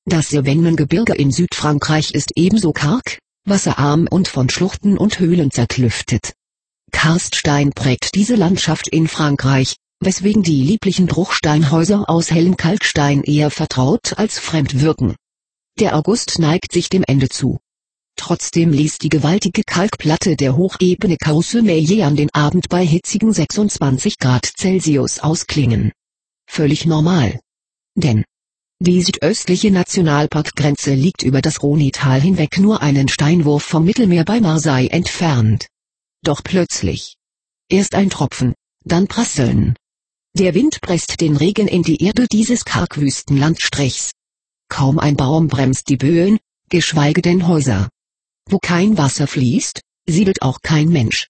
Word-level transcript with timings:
Das 0.04 0.28
Sevennengebirge 0.28 1.14
in 1.14 1.32
Südfrankreich 1.32 2.12
ist 2.12 2.32
ebenso 2.36 2.72
karg, 2.72 3.20
wasserarm 3.44 4.06
und 4.10 4.28
von 4.28 4.48
Schluchten 4.48 4.96
und 4.98 5.18
Höhlen 5.18 5.50
zerklüftet. 5.50 6.34
Karststein 6.92 7.72
prägt 7.72 8.14
diese 8.14 8.36
Landschaft 8.36 8.88
in 8.88 9.08
Frankreich, 9.08 9.76
weswegen 10.00 10.42
die 10.42 10.62
lieblichen 10.62 11.06
Bruchsteinhäuser 11.06 12.08
aus 12.08 12.30
hellem 12.30 12.56
Kalkstein 12.56 13.22
eher 13.22 13.50
vertraut 13.50 14.16
als 14.16 14.38
fremd 14.38 14.80
wirken. 14.80 15.16
Der 15.80 15.96
August 15.96 16.38
neigt 16.38 16.72
sich 16.72 16.88
dem 16.88 17.04
Ende 17.06 17.28
zu. 17.28 17.58
Trotzdem 18.16 18.70
ließ 18.70 18.98
die 18.98 19.08
gewaltige 19.08 19.64
Kalkplatte 19.64 20.36
der 20.36 20.56
Hochebene 20.56 21.16
Causse 21.16 21.58
an 21.58 22.16
den 22.16 22.32
Abend 22.32 22.68
bei 22.68 22.86
hitzigen 22.86 23.32
26 23.32 24.18
Grad 24.18 24.46
Celsius 24.56 25.18
ausklingen. 25.18 25.92
Völlig 26.46 26.86
normal. 26.86 27.40
Denn 27.96 28.24
die 28.80 29.02
südöstliche 29.02 29.70
Nationalparkgrenze 29.70 30.94
liegt 30.94 31.22
über 31.22 31.40
das 31.40 31.62
Rhonital 31.62 32.20
hinweg 32.20 32.58
nur 32.58 32.82
einen 32.82 33.08
Steinwurf 33.08 33.62
vom 33.62 33.84
Mittelmeer 33.84 34.24
bei 34.24 34.40
Marseille 34.40 34.88
entfernt. 34.88 35.68
Doch 36.22 36.42
plötzlich. 36.42 37.16
Erst 37.70 37.94
ein 37.94 38.10
Tropfen, 38.10 38.54
dann 38.84 39.06
Prasseln. 39.06 39.74
Der 40.36 40.54
Wind 40.54 40.80
presst 40.80 41.20
den 41.20 41.36
Regen 41.36 41.68
in 41.68 41.82
die 41.82 42.02
Erde 42.02 42.26
dieses 42.26 42.64
Kargwüstenlandstrichs. 42.64 44.10
Kaum 44.68 44.98
ein 44.98 45.16
Baum 45.16 45.48
bremst 45.48 45.88
die 45.88 45.96
Böen, 45.96 46.38
geschweige 46.68 47.22
denn 47.22 47.46
Häuser. 47.46 47.88
Wo 48.50 48.58
kein 48.58 48.98
Wasser 48.98 49.26
fließt, 49.26 49.80
siedelt 50.06 50.42
auch 50.42 50.60
kein 50.60 50.88
Mensch. 50.88 51.28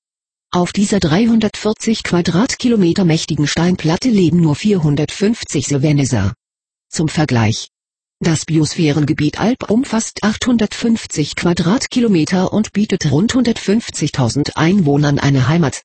Auf 0.50 0.72
dieser 0.72 1.00
340 1.00 2.02
Quadratkilometer 2.02 3.04
mächtigen 3.04 3.46
Steinplatte 3.46 4.08
leben 4.08 4.40
nur 4.40 4.56
450 4.56 5.66
Seveneser. 5.66 6.32
Zum 6.94 7.08
Vergleich. 7.08 7.70
Das 8.20 8.44
Biosphärengebiet 8.44 9.40
Alb 9.40 9.68
umfasst 9.68 10.22
850 10.22 11.34
Quadratkilometer 11.34 12.52
und 12.52 12.72
bietet 12.72 13.10
rund 13.10 13.34
150.000 13.34 14.52
Einwohnern 14.54 15.18
eine 15.18 15.48
Heimat. 15.48 15.82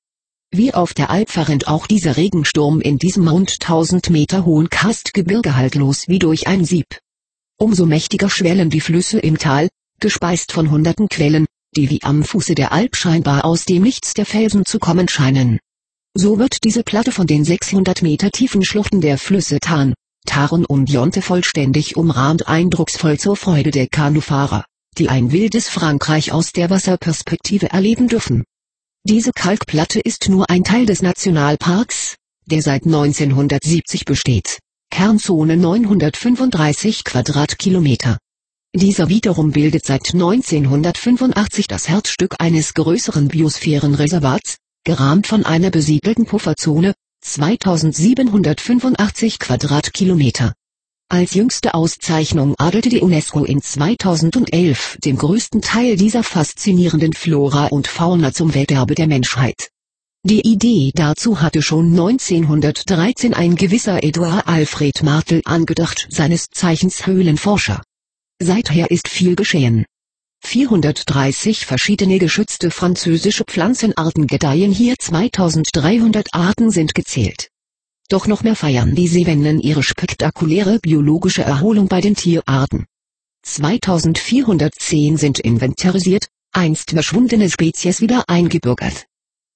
Wie 0.51 0.71
auf 0.71 0.93
der 0.93 1.09
Alp 1.09 1.31
verrennt 1.31 1.67
auch 1.67 1.87
dieser 1.87 2.15
Regensturm 2.15 2.79
in 2.79 2.99
diesem 2.99 3.27
rund 3.27 3.57
1000 3.59 4.11
Meter 4.11 4.45
hohen 4.45 4.69
Karstgebirge 4.69 5.55
haltlos 5.55 6.07
wie 6.07 6.19
durch 6.19 6.45
ein 6.45 6.63
Sieb. 6.63 6.99
Umso 7.57 7.87
mächtiger 7.87 8.29
schwellen 8.29 8.69
die 8.69 8.79
Flüsse 8.79 9.17
im 9.17 9.39
Tal, 9.39 9.67
gespeist 9.99 10.51
von 10.51 10.69
hunderten 10.69 11.07
Quellen, 11.09 11.47
die 11.75 11.89
wie 11.89 12.03
am 12.03 12.23
Fuße 12.23 12.53
der 12.53 12.71
Alp 12.71 12.95
scheinbar 12.95 13.45
aus 13.45 13.65
dem 13.65 13.81
Nichts 13.81 14.13
der 14.13 14.27
Felsen 14.27 14.63
zu 14.63 14.77
kommen 14.77 15.07
scheinen. 15.07 15.57
So 16.13 16.37
wird 16.37 16.63
diese 16.63 16.83
Platte 16.83 17.11
von 17.11 17.25
den 17.25 17.45
600 17.45 18.03
Meter 18.03 18.29
tiefen 18.29 18.63
Schluchten 18.63 19.01
der 19.01 19.17
Flüsse 19.17 19.59
Tarn, 19.59 19.95
Tarn 20.29 20.63
und 20.63 20.91
Jonte 20.91 21.23
vollständig 21.23 21.97
umrahmt 21.97 22.47
eindrucksvoll 22.47 23.17
zur 23.17 23.35
Freude 23.35 23.71
der 23.71 23.87
Kanufahrer, 23.87 24.63
die 24.99 25.09
ein 25.09 25.31
wildes 25.31 25.69
Frankreich 25.69 26.31
aus 26.31 26.51
der 26.51 26.69
Wasserperspektive 26.69 27.71
erleben 27.71 28.07
dürfen. 28.07 28.43
Diese 29.03 29.31
Kalkplatte 29.31 29.99
ist 29.99 30.29
nur 30.29 30.47
ein 30.51 30.63
Teil 30.63 30.85
des 30.85 31.01
Nationalparks, 31.01 32.15
der 32.45 32.61
seit 32.61 32.85
1970 32.85 34.05
besteht. 34.05 34.59
Kernzone 34.91 35.57
935 35.57 37.03
Quadratkilometer. 37.05 38.19
Dieser 38.75 39.09
wiederum 39.09 39.51
bildet 39.51 39.83
seit 39.83 40.13
1985 40.13 41.67
das 41.67 41.89
Herzstück 41.89 42.35
eines 42.37 42.75
größeren 42.75 43.29
Biosphärenreservats, 43.29 44.57
gerahmt 44.83 45.25
von 45.25 45.43
einer 45.43 45.71
besiedelten 45.71 46.27
Pufferzone, 46.27 46.93
2785 47.21 49.39
Quadratkilometer. 49.39 50.53
Als 51.09 51.33
jüngste 51.33 51.73
Auszeichnung 51.73 52.55
adelte 52.57 52.89
die 52.89 53.01
UNESCO 53.01 53.43
in 53.43 53.61
2011 53.61 54.97
den 55.03 55.17
größten 55.17 55.61
Teil 55.61 55.95
dieser 55.95 56.23
faszinierenden 56.23 57.13
Flora 57.13 57.67
und 57.67 57.87
Fauna 57.87 58.31
zum 58.31 58.53
Welterbe 58.53 58.95
der 58.95 59.07
Menschheit. 59.07 59.69
Die 60.23 60.41
Idee 60.41 60.91
dazu 60.93 61.41
hatte 61.41 61.61
schon 61.61 61.91
1913 61.91 63.33
ein 63.33 63.55
gewisser 63.55 64.03
Eduard 64.03 64.47
Alfred 64.47 65.03
Martel 65.03 65.41
angedacht, 65.45 66.07
seines 66.09 66.47
Zeichens 66.51 67.05
Höhlenforscher. 67.05 67.81
Seither 68.39 68.91
ist 68.91 69.07
viel 69.07 69.35
geschehen. 69.35 69.85
430 70.41 71.65
verschiedene 71.65 72.17
geschützte 72.17 72.71
französische 72.71 73.43
Pflanzenarten 73.43 74.25
gedeihen 74.25 74.71
hier 74.71 74.95
2300 74.97 76.33
Arten 76.33 76.71
sind 76.71 76.95
gezählt. 76.95 77.49
Doch 78.09 78.25
noch 78.25 78.41
mehr 78.41 78.55
feiern 78.55 78.95
die 78.95 79.07
Sevennen 79.07 79.59
ihre 79.59 79.83
spektakuläre 79.83 80.79
biologische 80.79 81.43
Erholung 81.43 81.87
bei 81.87 82.01
den 82.01 82.15
Tierarten. 82.15 82.85
2410 83.43 85.17
sind 85.17 85.39
inventarisiert, 85.39 86.27
einst 86.51 86.91
verschwundene 86.91 87.49
Spezies 87.49 88.01
wieder 88.01 88.23
eingebürgert. 88.27 89.05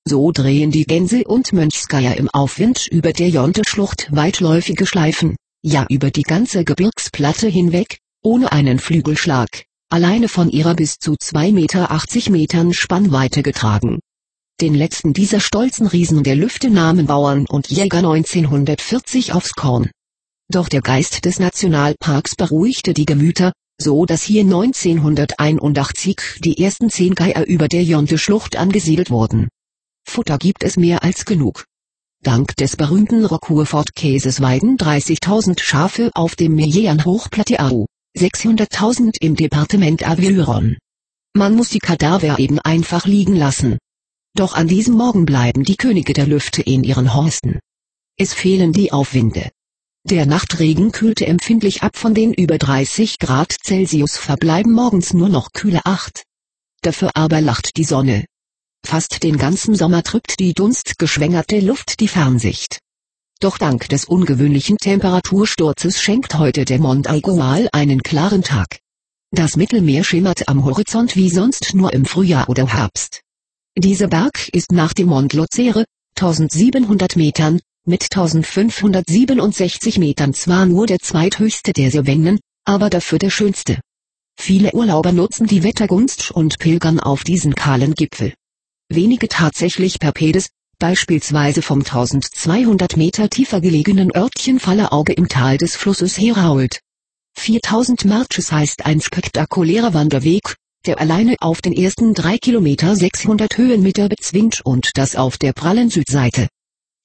So 0.06 0.32
drehen 0.32 0.70
die 0.70 0.86
Gänse 0.86 1.24
und 1.24 1.54
Mönchskeier 1.54 2.18
im 2.18 2.30
Aufwind 2.30 2.88
über 2.88 3.14
der 3.14 3.30
Jonte-Schlucht 3.30 4.10
weitläufige 4.12 4.86
Schleifen, 4.86 5.38
ja 5.64 5.86
über 5.90 6.12
die 6.12 6.24
ganze 6.24 6.64
Gebirgsplatte 6.64 7.48
hinweg, 7.48 7.98
ohne 8.22 8.52
einen 8.52 8.80
Flügelschlag, 8.80 9.66
alleine 9.94 10.28
von 10.28 10.50
ihrer 10.50 10.74
bis 10.74 10.98
zu 10.98 11.12
2,80 11.14 11.52
Meter 11.54 12.32
Metern 12.32 12.74
Spannweite 12.74 13.44
getragen. 13.44 14.00
Den 14.60 14.74
letzten 14.74 15.14
dieser 15.14 15.40
stolzen 15.40 15.86
Riesen 15.86 16.24
der 16.24 16.36
Lüfte 16.36 16.72
nahmen 16.72 17.06
Bauern 17.06 17.46
und 17.46 17.70
Jäger 17.70 18.00
1940 18.00 19.34
aufs 19.34 19.54
Korn. 19.54 19.92
Doch 20.52 20.68
der 20.68 20.82
Geist 20.82 21.26
des 21.26 21.38
Nationalparks 21.38 22.36
beruhigte 22.36 22.96
die 22.96 23.06
Gemüter, 23.06 23.54
so 23.80 24.08
dass 24.08 24.24
hier 24.24 24.42
1981 24.42 26.40
die 26.40 26.58
ersten 26.64 26.90
zehn 26.90 27.14
Geier 27.14 27.46
über 27.46 27.68
der 27.68 27.84
Jonte-Schlucht 27.84 28.56
angesiedelt 28.56 29.12
wurden. 29.12 29.48
Futter 30.10 30.40
gibt 30.40 30.64
es 30.64 30.76
mehr 30.76 31.04
als 31.04 31.24
genug. 31.24 31.66
Dank 32.24 32.56
des 32.56 32.78
berühmten 32.78 33.26
Roquefort-Käses 33.26 34.42
weiden 34.42 34.76
30.000 34.76 35.62
Schafe 35.62 36.10
auf 36.16 36.36
dem 36.36 36.56
Meillern 36.56 37.06
Hochplateau. 37.06 37.86
600.000 38.16 39.18
im 39.22 39.36
Departement 39.36 40.08
Aveyron. 40.08 40.78
Man 41.34 41.56
muss 41.56 41.70
die 41.70 41.80
Kadaver 41.80 42.38
eben 42.38 42.60
einfach 42.60 43.08
liegen 43.08 43.36
lassen. 43.36 43.80
Doch 44.36 44.54
an 44.54 44.68
diesem 44.68 44.94
Morgen 44.96 45.26
bleiben 45.26 45.64
die 45.64 45.78
Könige 45.78 46.14
der 46.14 46.28
Lüfte 46.28 46.62
in 46.62 46.84
ihren 46.84 47.16
Horsten. 47.16 47.60
Es 48.16 48.36
fehlen 48.36 48.72
die 48.72 48.92
Aufwinde. 48.92 49.50
Der 50.06 50.28
Nachtregen 50.28 50.92
kühlte 50.92 51.26
empfindlich 51.26 51.82
ab 51.82 51.98
von 51.98 52.14
den 52.14 52.34
über 52.34 52.60
30 52.60 53.18
Grad 53.18 53.56
Celsius 53.64 54.18
verbleiben 54.18 54.74
morgens 54.74 55.14
nur 55.14 55.30
noch 55.30 55.52
kühle 55.52 55.82
8. 55.84 56.24
Dafür 56.82 57.12
aber 57.16 57.42
lacht 57.42 57.78
die 57.78 57.84
Sonne. 57.84 58.26
Fast 58.86 59.24
den 59.24 59.38
ganzen 59.38 59.74
Sommer 59.74 60.04
trübt 60.04 60.40
die 60.40 60.54
dunstgeschwängerte 60.54 61.62
Luft 61.62 62.00
die 62.00 62.10
Fernsicht. 62.10 62.80
Doch 63.44 63.58
dank 63.58 63.90
des 63.90 64.06
ungewöhnlichen 64.06 64.78
Temperatursturzes 64.78 66.02
schenkt 66.02 66.36
heute 66.36 66.64
der 66.64 66.80
Mont 66.80 67.10
Aigual 67.10 67.68
einen 67.74 68.02
klaren 68.02 68.42
Tag. 68.42 68.80
Das 69.32 69.58
Mittelmeer 69.58 70.06
schimmert 70.06 70.48
am 70.48 70.64
Horizont 70.64 71.18
wie 71.18 71.30
sonst 71.30 71.74
nur 71.74 71.92
im 71.92 72.06
Frühjahr 72.06 72.48
oder 72.48 72.66
Herbst. 72.66 73.20
Dieser 73.78 74.08
Berg 74.08 74.48
ist 74.54 74.72
nach 74.72 74.94
dem 74.94 75.10
Mont 75.10 75.34
Lozere, 75.34 75.84
1700 76.18 77.18
Metern, 77.18 77.60
mit 77.86 78.04
1567 78.04 80.00
Metern 80.00 80.34
zwar 80.34 80.66
nur 80.66 80.88
der 80.88 81.00
zweithöchste 81.00 81.74
der 81.74 81.92
Sevennen, 81.92 82.40
aber 82.64 82.90
dafür 82.90 83.20
der 83.20 83.30
schönste. 83.30 83.82
Viele 84.40 84.72
Urlauber 84.72 85.12
nutzen 85.12 85.48
die 85.48 85.64
Wettergunst 85.64 86.32
und 86.32 86.60
pilgern 86.60 87.02
auf 87.02 87.26
diesen 87.26 87.56
kahlen 87.56 87.94
Gipfel. 87.94 88.34
Wenige 88.88 89.28
tatsächlich 89.28 90.00
per 90.00 90.14
Pedes, 90.14 90.48
beispielsweise 90.84 91.62
vom 91.62 91.80
1200 91.80 92.98
Meter 92.98 93.30
tiefer 93.30 93.62
gelegenen 93.62 94.14
Örtchen 94.14 94.60
Fallerauge 94.60 95.14
im 95.14 95.30
Tal 95.30 95.56
des 95.56 95.78
Flusses 95.78 96.18
Herault. 96.18 96.82
4000 97.36 98.04
Marches 98.04 98.52
heißt 98.52 98.86
ein 98.86 99.00
spektakulärer 99.00 99.94
Wanderweg, 99.94 100.58
der 100.86 101.00
alleine 101.00 101.38
auf 101.40 101.62
den 101.62 101.72
ersten 101.72 102.14
drei 102.14 102.38
Kilometer 102.38 102.98
600 102.98 103.58
Höhenmeter 103.58 104.10
bezwingt 104.10 104.60
und 104.66 104.90
das 104.96 105.16
auf 105.16 105.38
der 105.38 105.54
prallen 105.54 105.90
Südseite. 105.90 106.50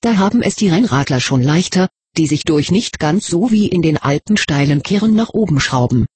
Da 0.00 0.16
haben 0.16 0.42
es 0.42 0.56
die 0.56 0.70
Rennradler 0.70 1.20
schon 1.20 1.44
leichter, 1.44 1.88
die 2.16 2.26
sich 2.26 2.42
durch 2.42 2.72
nicht 2.72 2.98
ganz 2.98 3.28
so 3.28 3.52
wie 3.52 3.68
in 3.68 3.82
den 3.82 3.96
Alpen 3.96 4.36
steilen 4.36 4.82
Kehren 4.82 5.14
nach 5.14 5.28
oben 5.28 5.60
schrauben. 5.60 6.06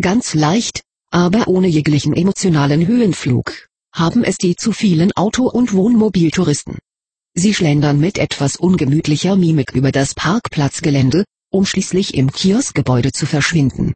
Ganz 0.00 0.32
leicht, 0.32 0.80
aber 1.10 1.46
ohne 1.46 1.68
jeglichen 1.68 2.14
emotionalen 2.14 2.86
Höhenflug. 2.86 3.68
haben 3.94 4.24
es 4.24 4.38
die 4.38 4.56
zu 4.56 4.72
vielen 4.72 5.12
Auto- 5.12 5.50
und 5.50 5.74
Wohnmobiltouristen. 5.74 6.78
Sie 7.34 7.54
schlendern 7.54 7.98
mit 7.98 8.18
etwas 8.18 8.56
ungemütlicher 8.56 9.36
Mimik 9.36 9.72
über 9.72 9.90
das 9.90 10.14
Parkplatzgelände, 10.14 11.24
um 11.50 11.64
schließlich 11.64 12.14
im 12.14 12.30
Kioskgebäude 12.30 13.12
zu 13.12 13.24
verschwinden. 13.24 13.94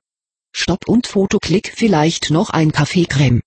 Stopp 0.55 0.89
und 0.89 1.07
Fotoklick 1.07 1.73
vielleicht 1.75 2.31
noch 2.31 2.49
ein 2.49 2.73
Kaffeecreme. 2.73 3.43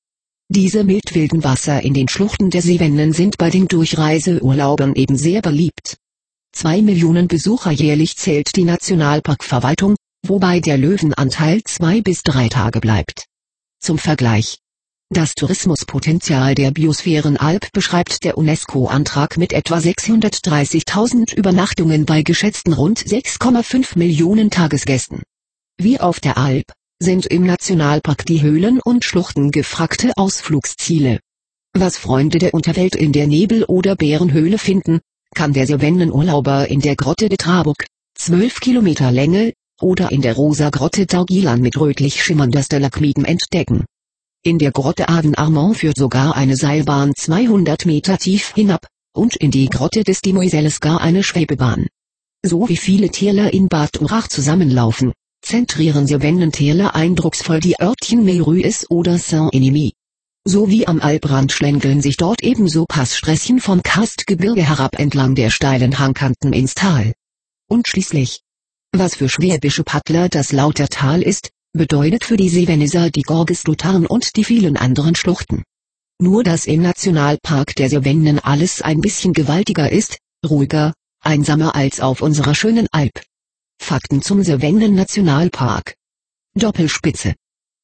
Diese 0.47 0.83
mildwilden 0.83 1.43
Wasser 1.43 1.81
in 1.81 1.95
den 1.95 2.07
Schluchten 2.07 2.51
der 2.51 2.61
Sevennen 2.61 3.13
sind 3.13 3.37
bei 3.37 3.49
den 3.49 3.67
Durchreiseurlaubern 3.67 4.93
eben 4.95 5.15
sehr 5.15 5.41
beliebt. 5.41 5.97
Zwei 6.51 6.81
Millionen 6.81 7.27
Besucher 7.27 7.71
jährlich 7.71 8.15
zählt 8.15 8.55
die 8.55 8.63
Nationalparkverwaltung, 8.63 9.95
wobei 10.25 10.59
der 10.59 10.77
Löwenanteil 10.77 11.63
zwei 11.63 12.01
bis 12.01 12.21
drei 12.21 12.47
Tage 12.47 12.79
bleibt. 12.79 13.25
Zum 13.79 13.97
Vergleich. 13.97 14.59
Das 15.11 15.33
Tourismuspotenzial 15.33 16.53
der 16.53 16.69
Biosphärenalb 16.69 17.71
beschreibt 17.73 18.23
der 18.23 18.37
UNESCO-Antrag 18.37 19.37
mit 19.37 19.53
etwa 19.53 19.77
630.000 19.77 21.35
Übernachtungen 21.35 22.05
bei 22.05 22.21
geschätzten 22.21 22.73
rund 22.73 22.99
6,5 22.99 23.97
Millionen 23.97 24.51
Tagesgästen. 24.51 25.23
Wie 25.79 25.99
auf 25.99 26.19
der 26.19 26.37
Alb, 26.37 26.71
sind 26.99 27.25
im 27.25 27.43
Nationalpark 27.43 28.23
die 28.27 28.43
Höhlen 28.43 28.79
und 28.79 29.03
Schluchten 29.03 29.49
gefragte 29.49 30.11
Ausflugsziele. 30.15 31.19
Was 31.73 31.97
Freunde 31.97 32.37
der 32.37 32.53
Unterwelt 32.53 32.95
in 32.95 33.11
der 33.11 33.25
Nebel- 33.25 33.63
oder 33.63 33.95
Bärenhöhle 33.95 34.59
finden, 34.59 34.99
kann 35.33 35.53
der 35.53 35.65
Savannenurlauber 35.65 36.67
in 36.67 36.81
der 36.81 36.95
Grotte 36.95 37.29
de 37.29 37.37
Trabuc, 37.37 37.83
12 38.13 38.59
Kilometer 38.59 39.11
Länge, 39.11 39.53
oder 39.81 40.11
in 40.11 40.21
der 40.21 40.35
Rosa 40.35 40.69
Grotte 40.69 41.07
Taugilan 41.07 41.61
mit 41.61 41.79
rötlich 41.79 42.23
schimmernder 42.23 42.61
Stalagmiten 42.61 43.25
entdecken. 43.25 43.85
In 44.41 44.57
der 44.57 44.71
Grotte 44.71 45.09
Aven 45.09 45.35
Armand 45.35 45.75
führt 45.75 45.97
sogar 45.97 46.37
eine 46.37 46.55
Seilbahn 46.55 47.11
200 47.13 47.85
Meter 47.85 48.17
tief 48.17 48.53
hinab, 48.55 48.87
und 49.13 49.35
in 49.35 49.51
die 49.51 49.67
Grotte 49.67 50.05
des 50.05 50.21
Demoiselles 50.21 50.79
gar 50.79 51.01
eine 51.01 51.23
Schwebebahn. 51.23 51.87
So 52.45 52.69
wie 52.69 52.77
viele 52.77 53.09
Täler 53.09 53.51
in 53.51 53.67
Bad 53.67 53.99
Urach 53.99 54.29
zusammenlaufen, 54.29 55.11
zentrieren 55.41 56.07
Savannentäler 56.07 56.95
eindrucksvoll 56.95 57.59
die 57.59 57.75
Örtchen 57.81 58.23
Meruis 58.23 58.89
oder 58.89 59.17
Saint-Enemy. 59.17 59.91
So 60.45 60.69
wie 60.69 60.87
am 60.87 61.01
Albrand 61.01 61.51
schlängeln 61.51 62.01
sich 62.01 62.15
dort 62.15 62.41
ebenso 62.41 62.85
Passsträßchen 62.85 63.59
vom 63.59 63.83
Karstgebirge 63.83 64.65
herab 64.65 64.97
entlang 64.97 65.35
der 65.35 65.49
steilen 65.49 65.99
Hangkanten 65.99 66.53
ins 66.53 66.75
Tal. 66.75 67.11
Und 67.67 67.89
schließlich, 67.89 68.39
was 68.93 69.15
für 69.15 69.27
schwäbische 69.27 69.83
Paddler 69.83 70.29
das 70.29 70.53
Lautertal 70.53 71.21
ist, 71.21 71.51
bedeutet 71.73 72.25
für 72.25 72.37
die 72.37 72.49
Seveneser 72.49 73.09
die 73.09 73.21
Gorges 73.21 73.65
Lutarn 73.65 74.05
und 74.05 74.35
die 74.35 74.43
vielen 74.43 74.77
anderen 74.77 75.15
Schluchten. 75.15 75.63
Nur 76.21 76.43
dass 76.43 76.65
im 76.65 76.81
Nationalpark 76.81 77.75
der 77.75 77.89
Sevennen 77.89 78.39
alles 78.39 78.81
ein 78.81 79.01
bisschen 79.01 79.33
gewaltiger 79.33 79.91
ist, 79.91 80.17
ruhiger, 80.47 80.93
einsamer 81.21 81.75
als 81.75 82.01
auf 82.01 82.21
unserer 82.21 82.55
schönen 82.55 82.87
Alp. 82.91 83.21
Fakten 83.81 84.21
zum 84.21 84.43
Sevennen 84.43 84.95
Nationalpark. 84.95 85.95
Doppelspitze. 86.55 87.35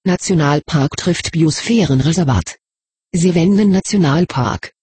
Nationalpark 0.03 0.97
trifft 0.97 1.31
Biosphärenreservat. 1.31 2.57
Sevennen 3.13 3.71
Nationalpark. 3.71 4.73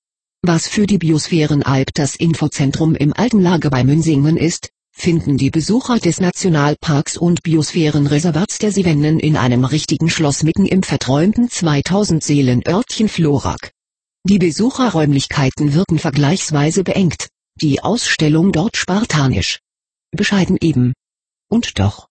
Was 0.42 0.66
für 0.66 0.86
die 0.86 0.98
Biosphärenalb 0.98 1.94
das 1.94 2.16
Infozentrum 2.16 2.96
im 2.96 3.12
alten 3.12 3.40
Lager 3.40 3.70
bei 3.70 3.84
Münsingen 3.84 4.36
ist, 4.36 4.71
finden 5.02 5.36
die 5.36 5.50
Besucher 5.50 5.98
des 5.98 6.20
Nationalparks 6.20 7.16
und 7.16 7.42
Biosphärenreservats 7.42 8.58
der 8.58 8.70
Sevennen 8.70 9.18
in 9.18 9.36
einem 9.36 9.64
richtigen 9.64 10.08
Schloss 10.08 10.44
mitten 10.44 10.64
im 10.64 10.84
verträumten 10.84 11.50
2000 11.50 12.22
Seelen 12.22 12.62
Örtchen 12.66 13.08
Florak. 13.08 13.72
Die 14.24 14.38
Besucherräumlichkeiten 14.38 15.74
wirken 15.74 15.98
vergleichsweise 15.98 16.84
beengt, 16.84 17.28
die 17.60 17.82
Ausstellung 17.82 18.52
dort 18.52 18.76
spartanisch. 18.76 19.58
Bescheiden 20.12 20.56
eben. 20.60 20.92
Und 21.48 21.80
doch. 21.80 22.06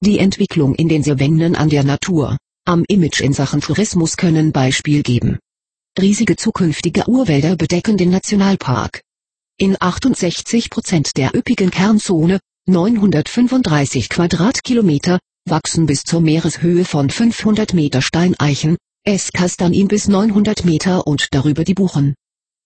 Die 0.00 0.18
Entwicklung 0.18 0.74
in 0.74 0.88
den 0.88 1.04
Sevennen 1.04 1.54
an 1.54 1.68
der 1.68 1.84
Natur, 1.84 2.36
am 2.64 2.84
Image 2.88 3.20
in 3.20 3.32
Sachen 3.32 3.60
Tourismus 3.60 4.16
können 4.16 4.50
Beispiel 4.50 5.04
geben. 5.04 5.38
Riesige 6.00 6.34
zukünftige 6.34 7.08
Urwälder 7.08 7.54
bedecken 7.54 7.96
den 7.96 8.10
Nationalpark. 8.10 9.02
In 9.62 9.76
68 9.78 10.70
Prozent 10.70 11.16
der 11.16 11.36
üppigen 11.36 11.70
Kernzone, 11.70 12.40
935 12.66 14.08
Quadratkilometer, 14.08 15.20
wachsen 15.44 15.86
bis 15.86 16.02
zur 16.02 16.20
Meereshöhe 16.20 16.84
von 16.84 17.10
500 17.10 17.72
Meter 17.72 18.02
Steineichen, 18.02 18.76
Esskastanin 19.04 19.86
bis 19.86 20.08
900 20.08 20.64
Meter 20.64 21.06
und 21.06 21.28
darüber 21.30 21.62
die 21.62 21.74
Buchen. 21.74 22.16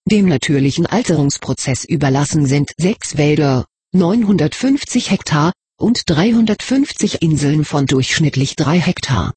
Dem 0.09 0.27
natürlichen 0.27 0.87
Alterungsprozess 0.87 1.83
überlassen 1.85 2.47
sind 2.47 2.71
sechs 2.77 3.15
Wälder, 3.15 3.67
950 3.93 5.11
Hektar, 5.11 5.53
und 5.79 6.01
350 6.09 7.21
Inseln 7.21 7.63
von 7.63 7.85
durchschnittlich 7.85 8.55
3 8.55 8.79
Hektar. 8.79 9.35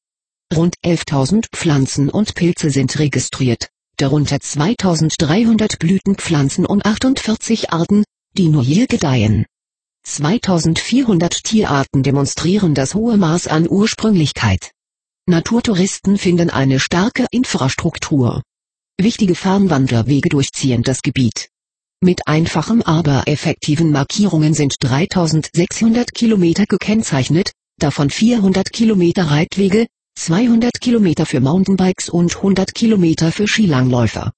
Rund 0.51 0.77
11.000 0.83 1.45
Pflanzen 1.51 2.09
und 2.09 2.33
Pilze 2.33 2.71
sind 2.71 2.97
registriert, 2.97 3.69
darunter 4.01 4.37
2.300 4.37 5.77
Blütenpflanzen 5.77 6.65
und 6.65 6.85
48 6.85 7.71
Arten, 7.71 8.03
die 8.35 8.49
nur 8.49 8.63
hier 8.63 8.87
gedeihen. 8.87 9.45
2400 10.03 11.43
Tierarten 11.43 12.01
demonstrieren 12.01 12.73
das 12.73 12.95
hohe 12.95 13.17
Maß 13.17 13.47
an 13.47 13.69
Ursprünglichkeit. 13.69 14.71
Naturtouristen 15.27 16.17
finden 16.17 16.49
eine 16.49 16.79
starke 16.79 17.27
Infrastruktur. 17.29 18.41
Wichtige 18.99 19.35
Fernwanderwege 19.35 20.29
durchziehen 20.29 20.81
das 20.81 21.03
Gebiet. 21.03 21.49
Mit 22.01 22.27
einfachen 22.27 22.81
aber 22.81 23.27
effektiven 23.27 23.91
Markierungen 23.91 24.55
sind 24.55 24.75
3600 24.79 26.11
Kilometer 26.15 26.65
gekennzeichnet, 26.65 27.51
davon 27.77 28.09
400 28.09 28.73
Kilometer 28.73 29.25
Reitwege, 29.29 29.85
200 30.15 30.79
Kilometer 30.79 31.25
für 31.25 31.39
Mountainbikes 31.39 32.09
und 32.09 32.35
100 32.35 32.75
Kilometer 32.75 33.31
für 33.31 33.47
Skilangläufer. 33.47 34.31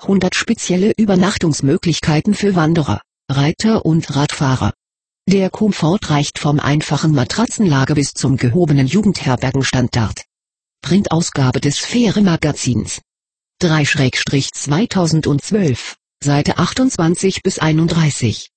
100 0.00 0.34
spezielle 0.34 0.92
Übernachtungsmöglichkeiten 0.96 2.34
für 2.34 2.54
Wanderer, 2.54 3.00
Reiter 3.30 3.84
und 3.84 4.14
Radfahrer. 4.14 4.72
Der 5.26 5.50
Komfort 5.50 6.10
reicht 6.10 6.38
vom 6.38 6.60
einfachen 6.60 7.12
Matratzenlager 7.12 7.94
bis 7.94 8.12
zum 8.12 8.36
gehobenen 8.36 8.86
Jugendherbergenstandard. 8.86 10.24
Printausgabe 10.82 11.60
des 11.60 11.78
Sphäre-Magazins. 11.78 13.00
3-2012, 13.62 15.94
Seite 16.22 16.58
28 16.58 17.42
bis 17.42 17.58
31. 17.58 18.50